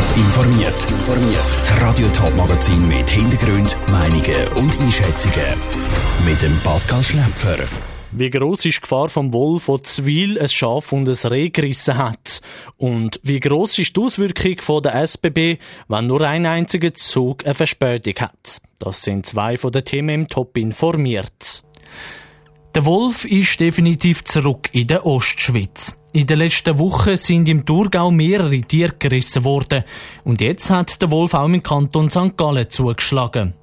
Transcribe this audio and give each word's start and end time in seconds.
Top 0.00 0.16
informiert. 0.16 0.86
Das 1.52 1.82
Radio 1.82 2.06
Top 2.08 2.34
Magazin 2.34 2.88
mit 2.88 3.10
Hintergrund, 3.10 3.76
Meinungen 3.90 4.48
und 4.56 4.80
Einschätzungen 4.80 5.58
mit 6.24 6.40
dem 6.40 6.58
Pascal 6.60 7.02
Schläpfer. 7.02 7.58
Wie 8.12 8.30
groß 8.30 8.64
ist 8.64 8.76
die 8.76 8.80
Gefahr 8.80 9.10
vom 9.10 9.30
Wolf, 9.34 9.66
der 9.66 9.82
Zwil 9.82 10.40
ein 10.40 10.48
Schaf 10.48 10.92
und 10.92 11.06
ein 11.06 11.30
Reh 11.30 11.50
gerissen 11.50 11.98
hat? 11.98 12.40
Und 12.78 13.20
wie 13.24 13.40
groß 13.40 13.78
ist 13.78 13.94
die 13.94 14.00
Auswirkung 14.00 14.56
von 14.62 14.82
der 14.82 14.94
SBB, 15.06 15.58
wenn 15.88 16.06
nur 16.06 16.22
ein 16.22 16.46
einziger 16.46 16.94
Zug 16.94 17.44
eine 17.44 17.54
Verspätung 17.54 18.14
hat? 18.20 18.62
Das 18.78 19.02
sind 19.02 19.26
zwei 19.26 19.58
von 19.58 19.70
den 19.70 19.84
Themen 19.84 20.08
im 20.08 20.28
Top 20.28 20.56
informiert. 20.56 21.62
Der 22.74 22.86
Wolf 22.86 23.26
ist 23.26 23.60
definitiv 23.60 24.24
zurück 24.24 24.70
in 24.72 24.86
der 24.86 25.04
Ostschweiz. 25.04 25.99
In 26.12 26.26
den 26.26 26.38
letzten 26.38 26.76
Wochen 26.78 27.16
sind 27.16 27.48
im 27.48 27.64
Thurgau 27.64 28.10
mehrere 28.10 28.60
Tiere 28.62 28.94
gerissen 28.98 29.44
worden. 29.44 29.84
Und 30.24 30.40
jetzt 30.40 30.68
hat 30.68 31.00
der 31.00 31.12
Wolf 31.12 31.34
auch 31.34 31.46
im 31.46 31.62
Kanton 31.62 32.10
St. 32.10 32.36
Gallen 32.36 32.68
zugeschlagen. 32.68 33.54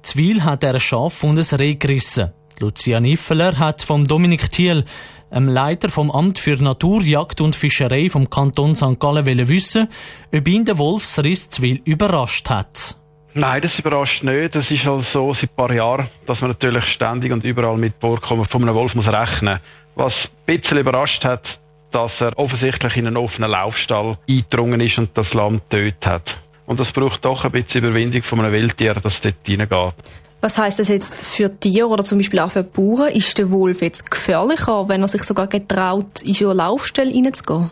Zwil 0.00 0.42
hat 0.42 0.64
er 0.64 0.74
ein 0.74 0.80
Schaf 0.80 1.22
und 1.22 1.38
ein 1.38 1.60
Reh 1.60 1.74
gerissen. 1.74 2.32
Lucia 2.58 3.00
Niffeler 3.00 3.58
hat 3.58 3.82
vom 3.82 4.06
Dominik 4.06 4.50
Thiel, 4.50 4.86
einem 5.30 5.48
Leiter 5.48 5.90
vom 5.90 6.10
Amt 6.10 6.38
für 6.38 6.56
Natur, 6.56 7.02
Jagd 7.02 7.42
und 7.42 7.54
Fischerei 7.54 8.08
vom 8.08 8.30
Kanton 8.30 8.74
St. 8.74 8.98
Gallen, 8.98 9.48
wissen, 9.48 9.88
ob 10.34 10.48
ihn 10.48 10.64
der 10.64 10.78
Wolfsriss 10.78 11.50
Zwil 11.50 11.82
überrascht 11.84 12.48
hat. 12.48 12.96
Nein, 13.34 13.60
das 13.60 13.78
überrascht 13.78 14.24
nicht. 14.24 14.54
Das 14.54 14.70
ist 14.70 14.84
halt 14.84 15.06
so 15.12 15.34
seit 15.34 15.50
ein 15.50 15.54
paar 15.54 15.72
Jahren, 15.72 16.08
dass 16.26 16.40
man 16.40 16.50
natürlich 16.50 16.84
ständig 16.84 17.30
und 17.30 17.44
überall 17.44 17.76
mit 17.76 17.94
Vorkommen 18.00 18.46
von 18.46 18.62
einem 18.62 18.74
Wolf 18.74 18.94
muss 18.94 19.06
rechnen 19.06 19.60
Was 19.94 20.14
ein 20.48 20.60
bisschen 20.60 20.78
überrascht 20.78 21.22
hat, 21.24 21.59
dass 21.92 22.12
er 22.20 22.38
offensichtlich 22.38 22.96
in 22.96 23.06
einen 23.06 23.16
offenen 23.16 23.50
Laufstall 23.50 24.18
eingedrungen 24.28 24.80
ist 24.80 24.98
und 24.98 25.10
das 25.14 25.32
Lamm 25.34 25.60
getötet 25.68 26.06
hat. 26.06 26.36
Und 26.66 26.78
das 26.78 26.92
braucht 26.92 27.24
doch 27.24 27.44
ein 27.44 27.50
bisschen 27.50 27.84
Überwindung 27.84 28.22
von 28.22 28.40
einem 28.40 28.52
Wildtier, 28.52 28.94
dass 28.94 29.14
es 29.14 29.20
dort 29.22 29.34
reingeht. 29.48 29.94
Was 30.40 30.56
heißt 30.56 30.78
das 30.78 30.88
jetzt 30.88 31.14
für 31.14 31.54
Tiere 31.58 31.88
oder 31.88 32.02
zum 32.02 32.18
Beispiel 32.18 32.38
auch 32.38 32.50
für 32.50 32.62
Bauern? 32.62 33.12
Ist 33.12 33.36
der 33.36 33.50
Wolf 33.50 33.82
jetzt 33.82 34.10
gefährlicher, 34.10 34.88
wenn 34.88 35.02
er 35.02 35.08
sich 35.08 35.22
sogar 35.22 35.48
getraut, 35.48 36.22
in 36.22 36.32
so 36.32 36.46
eine 36.46 36.54
Laufstelle 36.54 37.12
reinzugehen? 37.12 37.70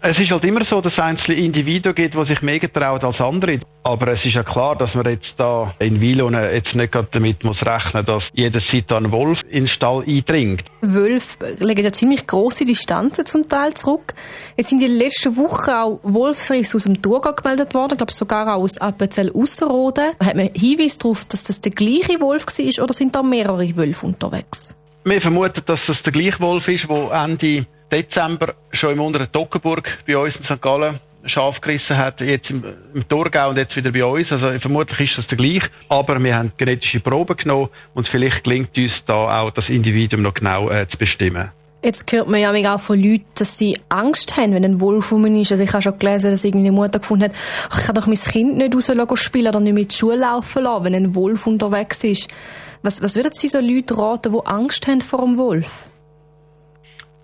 Es 0.00 0.18
ist 0.18 0.30
halt 0.30 0.44
immer 0.44 0.64
so, 0.64 0.80
dass 0.80 0.92
es 0.92 0.98
einzelne 0.98 1.36
Individuen 1.38 1.94
gibt, 1.94 2.14
die 2.14 2.26
sich 2.26 2.42
mehr 2.42 2.58
getrauen 2.58 3.02
als 3.02 3.20
andere. 3.20 3.60
Aber 3.82 4.12
es 4.12 4.24
ist 4.24 4.34
ja 4.34 4.42
klar, 4.42 4.76
dass 4.76 4.94
man 4.94 5.06
jetzt 5.06 5.34
da 5.36 5.74
in 5.78 6.00
Wilo 6.00 6.30
jetzt 6.30 6.74
nicht 6.74 6.94
damit 7.12 7.44
muss 7.44 7.60
rechnen, 7.62 8.04
dass 8.04 8.24
jederzeit 8.32 8.90
ein 8.92 9.12
Wolf 9.12 9.40
in 9.48 9.64
den 9.64 9.68
Stall 9.68 10.04
eindringt. 10.06 10.64
Wölfe 10.80 11.56
legen 11.60 11.84
ja 11.84 11.92
ziemlich 11.92 12.26
große 12.26 12.64
Distanzen 12.64 13.26
zum 13.26 13.48
Teil 13.48 13.74
zurück. 13.74 14.14
Jetzt 14.56 14.70
sind 14.70 14.82
in 14.82 14.88
den 14.88 14.98
letzten 14.98 15.36
Wochen 15.36 15.70
auch 15.70 16.00
Wolfsrisse 16.02 16.76
aus 16.76 16.84
dem 16.84 17.00
Thurgau 17.00 17.32
gemeldet 17.32 17.74
worden, 17.74 17.92
ich 17.92 17.98
glaube 17.98 18.12
sogar 18.12 18.54
auch 18.54 18.62
aus 18.62 18.78
Appenzell 18.78 19.30
Ausserrhoden. 19.32 20.12
Hat 20.24 20.34
man 20.34 20.50
Hinweis 20.54 20.98
darauf, 20.98 21.24
dass 21.26 21.44
das 21.44 21.60
der 21.60 21.72
gleiche 21.72 22.20
Wolf 22.20 22.46
war 22.46 22.84
oder 22.84 22.92
sind 22.92 23.14
da 23.14 23.22
mehrere 23.22 23.76
Wölfe 23.76 24.06
unterwegs? 24.06 24.76
Wir 25.04 25.20
vermuten, 25.20 25.62
dass 25.66 25.78
das 25.86 26.02
der 26.02 26.12
gleiche 26.12 26.40
Wolf 26.40 26.66
ist, 26.66 26.88
der 26.88 27.12
Ende 27.12 27.66
Dezember 27.92 28.54
schon 28.72 28.92
im 28.92 29.00
unteren 29.00 29.30
Toggenburg 29.30 29.98
bei 30.06 30.16
uns 30.16 30.34
in 30.36 30.44
St. 30.44 30.60
Gallen 30.60 31.00
Schaf 31.28 31.60
gerissen 31.60 31.96
hat, 31.96 32.20
jetzt 32.20 32.50
im, 32.50 32.62
im 32.94 33.08
Thurgau 33.08 33.50
und 33.50 33.58
jetzt 33.58 33.74
wieder 33.76 33.90
bei 33.90 34.04
uns. 34.04 34.30
Also 34.30 34.58
vermutlich 34.60 35.10
ist 35.10 35.18
das 35.18 35.26
der 35.26 35.36
gleiche. 35.36 35.68
Aber 35.88 36.22
wir 36.22 36.36
haben 36.36 36.52
genetische 36.56 37.00
Proben 37.00 37.36
genommen 37.36 37.68
und 37.94 38.08
vielleicht 38.08 38.44
gelingt 38.44 38.76
uns 38.76 38.92
da 39.06 39.40
auch 39.40 39.50
das 39.50 39.68
Individuum 39.68 40.22
noch 40.22 40.34
genau 40.34 40.70
äh, 40.70 40.88
zu 40.88 40.96
bestimmen. 40.96 41.50
Jetzt 41.82 42.10
hört 42.10 42.28
man 42.28 42.40
ja 42.40 42.74
auch 42.74 42.80
von 42.80 43.00
Leuten, 43.00 43.26
dass 43.38 43.58
sie 43.58 43.78
Angst 43.88 44.36
haben, 44.36 44.54
wenn 44.54 44.64
ein 44.64 44.80
Wolf 44.80 45.12
rum 45.12 45.24
ist. 45.26 45.52
Also 45.52 45.62
ich 45.62 45.72
habe 45.72 45.82
schon 45.82 45.98
gelesen, 45.98 46.30
dass 46.30 46.44
irgendwie 46.44 46.66
eine 46.66 46.76
Mutter 46.76 46.98
gefunden 46.98 47.24
hat, 47.24 47.32
ich 47.70 47.86
kann 47.86 47.94
doch 47.94 48.06
mein 48.06 48.16
Kind 48.16 48.56
nicht 48.56 48.74
raus 48.74 49.20
spielen 49.20 49.48
oder 49.48 49.60
nicht 49.60 49.74
mit 49.74 49.92
die 49.92 49.96
Schule 49.96 50.16
laufen 50.16 50.64
lassen, 50.64 50.84
wenn 50.84 50.94
ein 50.94 51.14
Wolf 51.14 51.46
unterwegs 51.46 52.02
ist. 52.02 52.28
Was, 52.82 53.02
was 53.02 53.14
würden 53.14 53.32
Sie 53.32 53.48
so 53.48 53.60
Leute 53.60 53.96
raten, 53.98 54.32
die 54.32 54.46
Angst 54.46 54.86
haben 54.88 55.00
vor 55.00 55.22
einem 55.22 55.36
Wolf? 55.36 55.88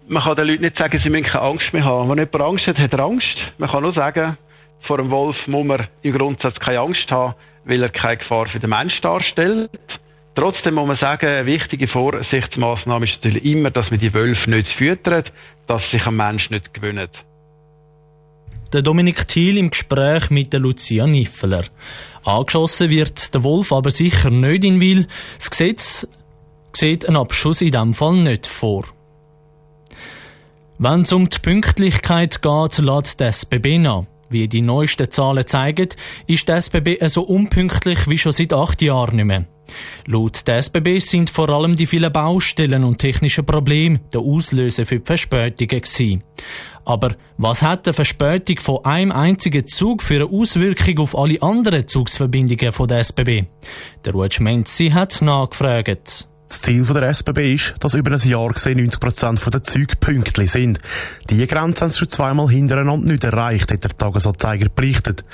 Man 0.08 0.22
kann 0.22 0.36
den 0.36 0.48
Leuten 0.48 0.62
nicht 0.62 0.78
sagen, 0.78 1.00
sie 1.02 1.10
müssen 1.10 1.24
keine 1.24 1.44
Angst 1.44 1.72
mehr 1.72 1.84
haben. 1.84 2.08
Wenn 2.08 2.18
jemand 2.18 2.42
Angst 2.42 2.66
hat, 2.66 2.78
hat 2.78 2.92
er 2.92 3.00
Angst. 3.00 3.36
Man 3.58 3.70
kann 3.70 3.82
nur 3.82 3.94
sagen, 3.94 4.36
vor 4.80 4.98
einem 4.98 5.10
Wolf 5.10 5.36
muss 5.46 5.64
man 5.64 5.88
im 6.02 6.16
Grundsatz 6.16 6.58
keine 6.58 6.80
Angst 6.80 7.10
haben, 7.10 7.34
weil 7.64 7.82
er 7.82 7.88
keine 7.88 8.16
Gefahr 8.16 8.46
für 8.46 8.58
den 8.58 8.70
Mensch 8.70 9.00
darstellt. 9.00 9.70
Trotzdem 10.34 10.74
muss 10.74 10.88
man 10.88 10.96
sagen, 10.96 11.26
eine 11.26 11.46
wichtige 11.46 11.88
Vorsichtsmaßnahme 11.88 13.04
ist 13.04 13.16
natürlich 13.16 13.44
immer, 13.44 13.70
dass 13.70 13.90
man 13.90 14.00
die 14.00 14.14
Wölfe 14.14 14.50
nicht 14.50 14.68
füttert, 14.72 15.32
dass 15.66 15.82
sich 15.90 16.06
ein 16.06 16.16
Mensch 16.16 16.50
nicht 16.50 16.72
gewöhnt. 16.72 17.10
Der 18.72 18.80
Dominik 18.80 19.28
Thiel 19.28 19.58
im 19.58 19.68
Gespräch 19.68 20.30
mit 20.30 20.52
der 20.54 20.60
Lucia 20.60 21.06
Niffeler. 21.06 21.64
Angeschossen 22.24 22.88
wird 22.88 23.34
der 23.34 23.44
Wolf 23.44 23.70
aber 23.70 23.90
sicher 23.90 24.30
nicht 24.30 24.64
in 24.64 24.80
Wil. 24.80 25.06
Das 25.36 25.50
Gesetz 25.50 26.08
sieht 26.72 27.06
einen 27.06 27.18
Abschuss 27.18 27.60
in 27.60 27.70
diesem 27.70 27.92
Fall 27.92 28.16
nicht 28.16 28.46
vor. 28.46 28.84
Wenn 30.84 31.02
es 31.02 31.12
um 31.12 31.28
die 31.28 31.38
Pünktlichkeit 31.38 32.42
geht, 32.42 32.78
lässt 32.78 33.20
die 33.20 33.24
SBB 33.30 33.78
nach. 33.78 34.02
Wie 34.30 34.48
die 34.48 34.62
neuesten 34.62 35.08
Zahlen 35.08 35.46
zeigen, 35.46 35.90
ist 36.26 36.48
die 36.48 36.52
SBB 36.52 37.06
so 37.06 37.22
unpünktlich 37.22 38.08
wie 38.08 38.18
schon 38.18 38.32
seit 38.32 38.52
acht 38.52 38.82
Jahren 38.82 39.14
nicht 39.14 39.26
mehr. 39.26 39.44
Laut 40.06 40.44
der 40.48 40.56
SBB 40.56 40.98
sind 40.98 41.30
vor 41.30 41.50
allem 41.50 41.76
die 41.76 41.86
vielen 41.86 42.12
Baustellen 42.12 42.82
und 42.82 42.98
technischen 42.98 43.46
Probleme 43.46 44.00
der 44.12 44.22
Auslöser 44.22 44.84
für 44.84 44.98
die 44.98 45.06
Verspätungen 45.06 45.82
gewesen. 45.82 46.24
Aber 46.84 47.14
was 47.38 47.62
hat 47.62 47.86
eine 47.86 47.94
Verspätung 47.94 48.58
von 48.58 48.84
einem 48.84 49.12
einzigen 49.12 49.64
Zug 49.68 50.02
für 50.02 50.16
eine 50.16 50.36
Auswirkung 50.36 50.98
auf 50.98 51.16
alle 51.16 51.40
anderen 51.42 51.86
Zugsverbindungen 51.86 52.72
von 52.72 52.88
der 52.88 53.04
SBB? 53.04 53.44
Der 54.04 54.12
Ruud 54.14 54.34
Schmenzi 54.34 54.90
hat 54.90 55.22
nachgefragt. 55.22 56.26
Das 56.52 56.60
Ziel 56.60 56.84
der 56.84 57.08
SBB 57.08 57.54
ist, 57.54 57.74
dass 57.80 57.94
über 57.94 58.10
ein 58.12 58.28
Jahr 58.28 58.48
gesehen 58.48 58.76
90 58.76 59.00
Prozent 59.00 59.54
der 59.54 59.62
Züge 59.62 59.96
pünktlich 59.96 60.50
sind. 60.50 60.80
Diese 61.30 61.46
Grenze 61.46 61.80
haben 61.80 61.90
sie 61.90 62.00
schon 62.00 62.10
zweimal 62.10 62.50
hintereinander 62.50 63.10
nicht 63.10 63.24
erreicht, 63.24 63.72
hat 63.72 63.82
der 63.82 63.96
Tagesanzeiger 63.96 64.68
berichtet. 64.68 65.24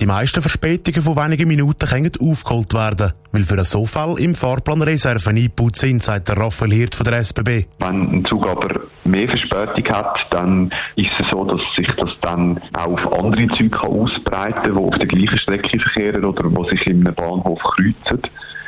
Die 0.00 0.06
meisten 0.06 0.42
Verspätungen 0.42 1.00
von 1.00 1.14
wenigen 1.14 1.46
Minuten 1.46 1.88
können 1.88 2.10
aufgeholt 2.20 2.74
werden, 2.74 3.12
weil 3.30 3.44
für 3.44 3.62
so 3.62 3.86
Fall 3.86 4.18
im 4.18 4.34
Fahrplan 4.34 4.82
Reserven 4.82 5.36
eingebaut 5.36 5.76
sind, 5.76 6.02
sagt 6.02 6.28
der 6.28 6.38
Raphael 6.38 6.72
Hirt 6.72 6.96
von 6.96 7.04
der 7.04 7.18
SBB. 7.18 7.66
Wenn 7.78 8.10
ein 8.10 8.24
Zug 8.24 8.44
aber 8.48 8.80
mehr 9.04 9.28
Verspätung 9.28 9.94
hat, 9.94 10.26
dann 10.30 10.72
ist 10.96 11.12
es 11.20 11.30
so, 11.30 11.44
dass 11.44 11.60
sich 11.76 11.86
das 11.96 12.16
dann 12.20 12.60
auch 12.72 13.00
auf 13.00 13.24
andere 13.24 13.46
Züge 13.56 13.80
ausbreiten 13.80 14.54
kann, 14.54 14.74
die 14.74 14.82
auf 14.82 14.98
der 14.98 15.06
gleichen 15.06 15.38
Strecke 15.38 15.78
verkehren 15.78 16.24
oder 16.24 16.50
die 16.50 16.70
sich 16.70 16.84
in 16.88 17.06
einem 17.06 17.14
Bahnhof 17.14 17.60
kreuzen. 17.62 18.22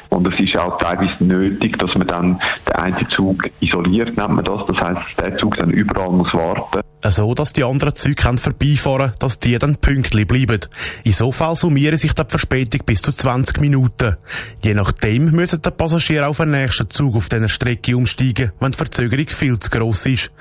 Und 0.08 0.26
es 0.26 0.38
ist 0.40 0.56
auch 0.56 0.78
teilweise 0.78 1.22
nötig, 1.24 1.78
dass 1.78 1.94
man 1.94 2.06
dann 2.06 2.40
den 2.68 2.74
einen 2.76 3.08
Zug 3.10 3.50
isoliert, 3.60 4.16
nennt 4.16 4.30
man 4.30 4.44
das. 4.44 4.64
Das 4.66 4.80
heisst, 4.80 5.20
der 5.20 5.36
Zug 5.36 5.56
dann 5.56 5.70
überall 5.70 6.10
muss 6.10 6.32
warten. 6.34 6.82
So, 7.08 7.34
dass 7.34 7.52
die 7.52 7.62
anderen 7.62 7.94
Züge 7.94 8.16
können 8.16 8.38
vorbeifahren 8.38 9.12
dass 9.18 9.38
die 9.38 9.58
dann 9.58 9.76
pünktlich 9.76 10.26
bleiben. 10.26 10.60
In 11.04 11.12
so 11.12 11.30
Fall 11.30 11.54
summieren 11.54 11.96
sich 11.96 12.12
die 12.14 12.22
Verspätung 12.26 12.80
bis 12.84 13.02
zu 13.02 13.12
20 13.12 13.60
Minuten. 13.60 14.16
Je 14.62 14.74
nachdem 14.74 15.30
müssen 15.30 15.62
die 15.62 15.70
Passagiere 15.70 16.26
auf 16.26 16.38
den 16.38 16.50
nächsten 16.50 16.90
Zug 16.90 17.16
auf 17.16 17.28
dieser 17.28 17.48
Strecke 17.48 17.96
umsteigen, 17.96 18.52
wenn 18.58 18.72
die 18.72 18.78
Verzögerung 18.78 19.26
viel 19.26 19.58
zu 19.58 19.70
gross 19.70 20.06
ist. 20.06 20.32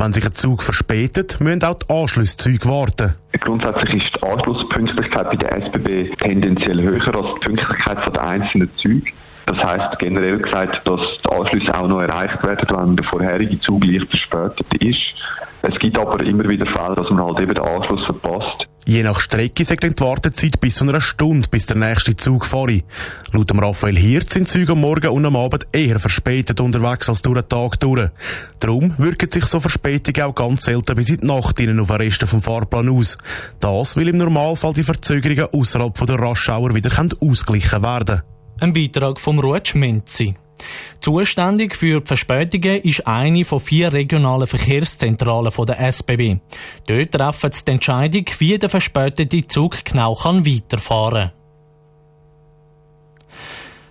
Wenn 0.00 0.12
sich 0.12 0.24
ein 0.24 0.32
Zug 0.32 0.62
verspätet, 0.62 1.40
müssen 1.40 1.64
auch 1.64 1.74
die 1.74 1.92
Anschlusszüge 1.92 2.68
warten. 2.68 3.16
Grundsätzlich 3.40 4.04
ist 4.04 4.14
die 4.14 4.22
Anschlusspünktlichkeit 4.22 5.28
bei 5.28 5.36
der 5.36 5.56
SBB 5.58 6.14
tendenziell 6.20 6.80
höher 6.80 7.14
als 7.16 7.34
die 7.34 7.46
Pünktlichkeit 7.46 8.14
der 8.14 8.22
einzelnen 8.22 8.70
Züge. 8.76 9.10
Das 9.48 9.56
heißt 9.64 9.98
generell 9.98 10.38
gesagt, 10.38 10.86
dass 10.86 11.00
die 11.24 11.32
Anschlüsse 11.32 11.74
auch 11.74 11.88
noch 11.88 12.02
erreicht 12.02 12.42
werden, 12.42 12.68
wenn 12.68 12.96
der 12.96 13.06
vorherige 13.06 13.58
Zug 13.60 13.82
leicht 13.82 14.06
verspätet 14.10 14.74
ist. 14.82 15.14
Es 15.62 15.78
gibt 15.78 15.96
aber 15.96 16.22
immer 16.22 16.46
wieder 16.46 16.66
Fälle, 16.66 16.96
dass 16.96 17.08
man 17.08 17.24
halt 17.24 17.40
eben 17.40 17.54
den 17.54 17.64
Anschluss 17.64 18.04
verpasst. 18.04 18.68
Je 18.84 19.02
nach 19.02 19.20
Strecke 19.20 19.64
sagt 19.64 19.84
die 19.84 20.00
Wartezeit 20.00 20.60
bis 20.60 20.74
zu 20.74 20.84
einer 20.84 21.00
Stunde, 21.00 21.48
bis 21.50 21.64
der 21.64 21.78
nächste 21.78 22.14
Zug 22.14 22.44
fahre. 22.44 22.82
Laut 23.32 23.48
dem 23.48 23.58
Raphael 23.58 23.96
Hirt 23.96 24.28
sind 24.28 24.48
Züge 24.48 24.72
am 24.72 24.82
Morgen 24.82 25.08
und 25.08 25.24
am 25.24 25.36
Abend 25.36 25.66
eher 25.72 25.98
verspätet 25.98 26.60
unterwegs 26.60 27.08
als 27.08 27.22
durch 27.22 27.40
den 27.40 27.48
Tag 27.48 27.80
durch. 27.80 28.10
Darum 28.60 28.94
wirken 28.98 29.30
sich 29.30 29.46
so 29.46 29.60
Verspätungen 29.60 30.28
auch 30.28 30.34
ganz 30.34 30.64
selten 30.64 30.94
bis 30.94 31.08
in 31.08 31.18
die 31.18 31.26
Nacht 31.26 31.46
auf 31.46 31.54
den 31.54 31.80
Resten 31.80 32.26
vom 32.26 32.42
Fahrplan 32.42 32.90
aus. 32.90 33.16
Das 33.60 33.96
will 33.96 34.08
im 34.08 34.18
Normalfall 34.18 34.74
die 34.74 34.82
Verzögerungen 34.82 35.48
außerhalb 35.52 36.06
der 36.06 36.18
Raschauer 36.18 36.74
wieder 36.74 36.90
ausgeglichen 37.20 37.82
werden. 37.82 38.22
Ein 38.60 38.72
Beitrag 38.72 39.20
vom 39.20 39.38
Ruud 39.38 39.68
Schmenzi. 39.68 40.34
Zuständig 40.98 41.76
für 41.76 42.00
die 42.00 42.06
Verspätungen 42.06 42.82
ist 42.82 43.06
eine 43.06 43.44
von 43.44 43.60
vier 43.60 43.92
regionalen 43.92 44.48
Verkehrszentralen 44.48 45.52
der 45.64 45.78
SBB. 45.92 46.38
Dort 46.88 47.12
treffen 47.12 47.52
sie 47.52 47.64
die 47.64 47.70
Entscheidung, 47.70 48.24
wie 48.38 48.58
der 48.58 48.68
verspätete 48.68 49.46
Zug 49.46 49.84
genau 49.84 50.16
weiterfahren 50.24 51.30
kann. 51.30 51.37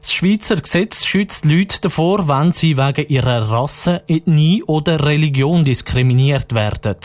Das 0.01 0.13
Schweizer 0.13 0.57
Gesetz 0.57 1.03
schützt 1.05 1.45
Leute 1.45 1.81
davor, 1.81 2.27
wenn 2.27 2.51
sie 2.51 2.77
wegen 2.77 3.07
ihrer 3.07 3.49
Rasse, 3.49 4.03
Ethnie 4.07 4.63
oder 4.63 5.05
Religion 5.05 5.63
diskriminiert 5.63 6.53
werden. 6.53 6.97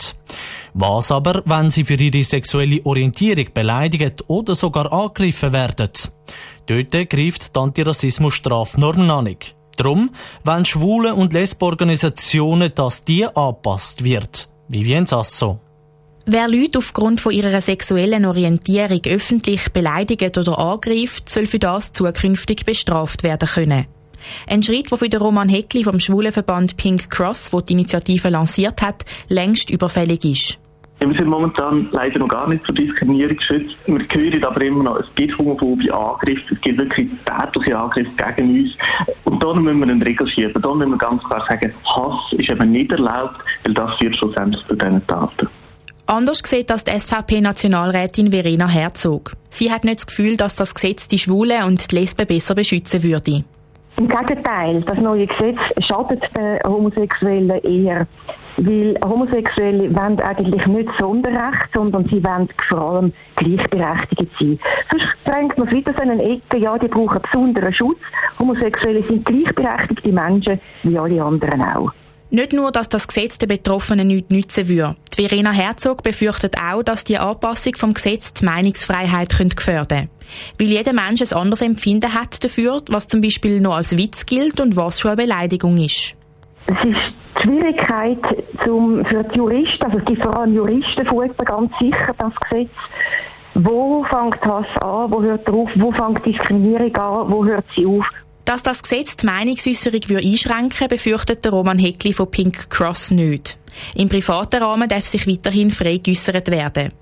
Was 0.73 1.11
aber, 1.11 1.43
wenn 1.45 1.69
sie 1.69 1.83
für 1.83 1.95
ihre 1.95 2.23
sexuelle 2.23 2.85
Orientierung 2.85 3.47
beleidigt 3.53 4.23
oder 4.27 4.55
sogar 4.55 4.91
angegriffen 4.91 5.53
werden? 5.53 5.89
Dort 6.65 7.09
greift 7.09 7.55
die 7.55 7.59
Antirassismusstrafnorm 7.59 9.05
noch 9.05 9.21
nicht. 9.21 9.55
Darum, 9.75 10.11
wenn 10.43 10.65
Schwule- 10.65 11.15
und 11.15 11.33
Lesbeorganisationen, 11.33 12.73
dass 12.75 13.03
die 13.03 13.25
angepasst 13.25 14.03
wird. 14.03 14.49
Vivien 14.69 15.05
Sasso. 15.05 15.59
Wer 16.25 16.47
Leute 16.47 16.77
aufgrund 16.77 17.19
von 17.19 17.33
ihrer 17.33 17.59
sexuellen 17.59 18.25
Orientierung 18.25 19.01
öffentlich 19.07 19.73
beleidigt 19.73 20.37
oder 20.37 20.57
angreift, 20.57 21.27
soll 21.27 21.47
für 21.47 21.59
das 21.59 21.91
zukünftig 21.91 22.65
bestraft 22.65 23.23
werden 23.23 23.49
können. 23.49 23.87
Ein 24.47 24.63
Schritt, 24.63 24.89
der 24.89 24.97
für 24.97 25.09
den 25.09 25.19
Roman 25.19 25.49
Heckli 25.49 25.83
vom 25.83 25.99
Schwulenverband 25.99 26.77
Pink 26.77 27.09
Cross, 27.09 27.49
der 27.51 27.61
die 27.63 27.73
Initiative 27.73 28.29
lanciert 28.29 28.81
hat, 28.81 29.03
längst 29.27 29.69
überfällig 29.69 30.23
ist. 30.23 30.59
Wir 31.01 31.13
sind 31.13 31.27
momentan 31.27 31.89
leider 31.91 32.19
noch 32.19 32.29
gar 32.29 32.47
nicht 32.47 32.65
vor 32.65 32.73
Diskriminierung 32.73 33.35
geschützt. 33.35 33.75
Wir 33.85 33.99
hören 33.99 34.45
aber 34.45 34.61
immer 34.61 34.83
noch, 34.83 34.99
es 35.01 35.13
gibt 35.15 35.37
homophobe 35.37 35.93
Angriffe, 35.93 36.55
es 36.55 36.61
gibt 36.61 36.77
wirklich 36.77 37.09
tätliche 37.25 37.77
Angriffe 37.77 38.11
gegen 38.15 38.61
uns. 38.61 38.77
Und 39.25 39.43
da 39.43 39.53
müssen 39.53 39.79
wir 39.79 39.87
einen 39.89 40.01
Regel 40.01 40.25
schieben. 40.25 40.61
Da 40.61 40.73
müssen 40.73 40.91
wir 40.91 40.97
ganz 40.97 41.21
klar 41.25 41.45
sagen, 41.49 41.73
Hass 41.83 42.31
ist 42.31 42.49
eben 42.49 42.71
nicht 42.71 42.93
erlaubt, 42.93 43.41
weil 43.65 43.73
das 43.73 43.97
führt 43.97 44.15
schlussendlich 44.15 44.65
zu 44.65 44.75
diesen 44.75 45.05
Taten. 45.05 45.49
Anders 46.05 46.41
sieht 46.45 46.69
das 46.69 46.83
die 46.83 46.99
SVP-Nationalrätin 46.99 48.29
Verena 48.31 48.67
Herzog. 48.67 49.33
Sie 49.49 49.71
hat 49.71 49.85
nicht 49.85 49.99
das 49.99 50.07
Gefühl, 50.07 50.35
dass 50.35 50.53
das 50.53 50.75
Gesetz 50.75 51.07
die 51.07 51.17
Schwulen 51.17 51.63
und 51.63 51.91
die 51.91 51.95
Lesben 51.95 52.27
besser 52.27 52.55
beschützen 52.55 53.03
würde. 53.03 53.45
Im 53.95 54.09
Gegenteil, 54.09 54.81
das 54.81 54.97
neue 54.97 55.27
Gesetz 55.27 55.59
schadet 55.77 56.23
den 56.35 56.59
Homosexuellen 56.65 57.51
eher. 57.63 58.07
Weil 58.57 58.97
Homosexuelle 59.03 59.95
wollen 59.95 60.19
eigentlich 60.19 60.67
nicht 60.67 60.89
Sonderrecht, 60.99 61.69
sondern 61.73 62.05
sie 62.09 62.21
wollen 62.23 62.49
vor 62.67 62.81
allem 62.81 63.13
gleichberechtigt 63.37 64.31
sein. 64.37 64.59
Sonst 64.91 65.07
drängt 65.23 65.57
man 65.57 65.67
es 65.67 65.73
wieder 65.73 65.93
so 65.95 66.03
in 66.03 66.11
eine 66.11 66.23
Ecke, 66.23 66.57
ja, 66.57 66.77
die 66.77 66.89
brauchen 66.89 67.21
besonderen 67.21 67.73
Schutz. 67.73 67.99
Homosexuelle 68.39 69.03
sind 69.03 69.25
gleichberechtigte 69.25 70.11
Menschen, 70.11 70.59
wie 70.83 70.97
alle 70.97 71.23
anderen 71.23 71.61
auch. 71.61 71.93
Nicht 72.35 72.51
nur, 72.51 72.71
dass 72.71 72.89
das 72.89 73.07
Gesetz 73.07 73.37
den 73.37 73.47
Betroffenen 73.47 74.07
nichts 74.07 74.31
nützen 74.31 74.67
würde. 74.67 74.95
Verena 75.13 75.51
Herzog 75.51 76.01
befürchtet 76.01 76.55
auch, 76.59 76.81
dass 76.81 77.03
die 77.03 77.19
Anpassung 77.19 77.75
vom 77.75 77.93
Gesetz 77.93 78.33
die 78.33 78.45
Meinungsfreiheit 78.45 79.29
gefährden 79.29 79.55
könnte. 79.55 80.09
Weil 80.57 80.67
jeder 80.67 80.93
Mensch 80.93 81.21
ein 81.21 81.31
anderes 81.37 81.61
Empfinden 81.61 82.11
hat 82.11 82.43
dafür, 82.43 82.81
was 82.89 83.07
zum 83.07 83.21
Beispiel 83.21 83.61
noch 83.61 83.75
als 83.75 83.95
Witz 83.95 84.25
gilt 84.25 84.59
und 84.59 84.75
was 84.75 84.99
schon 84.99 85.11
eine 85.11 85.27
Beleidigung 85.27 85.77
ist. 85.77 86.15
Es 86.65 86.83
ist 86.83 87.13
die 87.37 87.41
Schwierigkeit 87.43 88.17
zum, 88.63 89.05
für 89.05 89.23
die 89.25 89.37
Juristen, 89.37 89.83
also 89.83 89.99
es 89.99 90.05
gibt 90.05 90.23
vor 90.23 90.35
allem 90.35 90.55
Juristen 90.55 91.05
ganz 91.45 91.71
sicher 91.77 92.15
das 92.17 92.33
Gesetz, 92.49 92.71
wo 93.53 94.03
fängt 94.05 94.43
Hass 94.43 94.65
an, 94.81 95.11
wo 95.11 95.21
hört 95.21 95.47
er 95.47 95.53
auf, 95.53 95.69
wo 95.75 95.91
fängt 95.91 96.25
Diskriminierung 96.25 96.95
an, 96.95 97.31
wo 97.31 97.45
hört 97.45 97.65
sie 97.75 97.85
auf 97.85 98.09
dass 98.45 98.63
das 98.63 98.83
Gesetz 98.83 99.15
die 99.17 99.25
Meinungsäußerung 99.25 100.17
einschränken 100.17 100.87
befürchtet 100.87 101.43
der 101.45 101.51
Roman 101.51 101.79
Heckli 101.79 102.13
von 102.13 102.29
Pink 102.29 102.69
Cross 102.69 103.11
nicht. 103.11 103.57
Im 103.95 104.09
privaten 104.09 104.61
Rahmen 104.61 104.89
darf 104.89 105.07
sich 105.07 105.27
weiterhin 105.27 105.71
frei 105.71 105.97
geäussert 105.97 106.49
werden. 106.49 106.93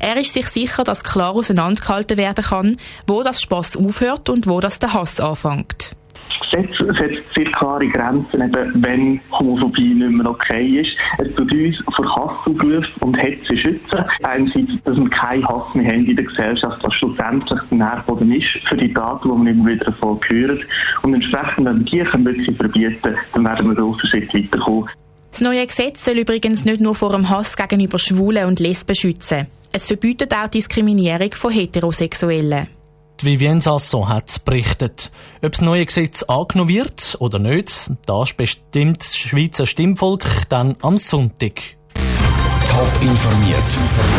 Er 0.00 0.16
ist 0.16 0.32
sich 0.32 0.48
sicher, 0.48 0.84
dass 0.84 1.04
klar 1.04 1.34
auseinandergehalten 1.34 2.16
werden 2.16 2.44
kann, 2.44 2.76
wo 3.06 3.22
das 3.22 3.40
Spaß 3.40 3.76
aufhört 3.76 4.28
und 4.28 4.46
wo 4.46 4.60
das 4.60 4.78
der 4.78 4.92
Hass 4.92 5.20
anfängt. 5.20 5.92
Gesetz 6.40 6.78
setzt 6.98 7.22
sehr 7.34 7.44
klare 7.52 7.88
Grenzen, 7.88 8.42
eben, 8.42 8.82
wenn 8.82 9.20
Homophobie 9.32 9.94
nicht 9.94 10.10
mehr 10.10 10.30
okay 10.30 10.80
ist. 10.80 10.96
Es 11.18 11.34
tut 11.34 11.52
uns 11.52 11.82
vor 11.94 12.06
Hassaufrufen 12.06 12.86
und 13.00 13.14
Hetze 13.14 13.56
schützen. 13.56 14.04
Einerseits, 14.22 14.72
dass 14.84 14.96
wir 14.96 15.10
keinen 15.10 15.46
Hass 15.46 15.74
mehr 15.74 15.92
haben 15.92 16.06
in 16.06 16.16
der 16.16 16.24
Gesellschaft, 16.24 16.78
was 16.82 16.94
schlussendlich 16.94 17.60
der 17.70 17.78
Nährboden 17.78 18.32
ist 18.32 18.58
für 18.68 18.76
die 18.76 18.92
Daten, 18.92 19.28
die 19.28 19.44
wir 19.44 19.50
immer 19.52 19.66
wieder 19.66 19.84
davon 19.86 20.20
hören. 20.26 20.64
Und 21.02 21.14
entsprechend, 21.14 21.66
wenn 21.66 21.78
wir 21.78 21.84
die 21.84 22.24
wirklich 22.24 22.56
verbieten, 22.56 23.16
dann 23.32 23.44
werden 23.44 23.68
wir 23.68 23.74
grossen 23.74 24.08
Schritt 24.08 24.34
weiterkommen. 24.34 24.88
Das 25.30 25.40
neue 25.40 25.66
Gesetz 25.66 26.04
soll 26.04 26.18
übrigens 26.18 26.64
nicht 26.64 26.80
nur 26.80 26.94
vor 26.94 27.12
dem 27.12 27.28
Hass 27.28 27.56
gegenüber 27.56 27.98
Schwulen 27.98 28.46
und 28.46 28.60
Lesben 28.60 28.94
schützen. 28.94 29.46
Es 29.72 29.86
verbietet 29.86 30.34
auch 30.34 30.48
Diskriminierung 30.48 31.32
von 31.32 31.52
Heterosexuellen. 31.52 32.68
Die 33.20 33.26
Vivienne 33.26 33.60
Sasson 33.60 34.08
hat 34.08 34.44
berichtet. 34.44 35.10
Ob 35.42 35.50
das 35.50 35.60
neue 35.60 35.84
Gesetz 35.84 36.22
angenommen 36.22 36.68
wird 36.68 37.16
oder 37.18 37.40
nicht, 37.40 37.90
das 38.06 38.32
bestimmt 38.32 39.00
das 39.00 39.16
Schweizer 39.16 39.66
Stimmvolk 39.66 40.48
dann 40.48 40.76
am 40.82 40.98
Sonntag. 40.98 41.54
Top 41.94 43.02
informiert, 43.02 43.58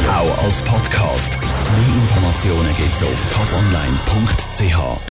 auch 0.10 0.44
als 0.44 0.62
Podcast. 0.64 1.38
Mehr 1.40 1.96
Informationen 1.96 2.76
gibt's 2.76 3.02
auf 3.02 3.26
toponline.ch. 3.32 5.00